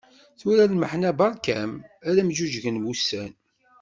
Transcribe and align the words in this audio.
Tura 0.39 0.65
lmeḥna 0.71 1.11
barka-am, 1.19 1.73
ad 2.09 2.15
am-ğuğgen 2.21 2.81
wussan. 2.83 3.31